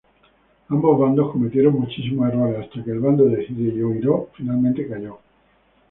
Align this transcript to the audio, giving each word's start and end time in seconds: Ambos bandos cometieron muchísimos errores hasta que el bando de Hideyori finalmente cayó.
Ambos 0.69 0.97
bandos 0.99 1.31
cometieron 1.31 1.75
muchísimos 1.79 2.27
errores 2.27 2.57
hasta 2.65 2.83
que 2.83 2.89
el 2.89 3.01
bando 3.01 3.25
de 3.25 3.43
Hideyori 3.43 4.01
finalmente 4.35 4.87
cayó. 4.87 5.19